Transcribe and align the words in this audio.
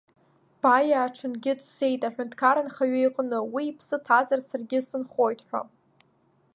Баииа 0.61 0.99
аҽынгьы 1.05 1.53
дцеит 1.59 2.01
аҳәынҭқар 2.07 2.57
анхаҩы 2.61 2.99
иҟны, 3.07 3.39
уи 3.53 3.63
иԥсы 3.69 3.97
ҭазар, 4.05 4.41
саргьы 4.49 4.79
сынхоит 4.87 5.39
ҳәа. 5.47 5.61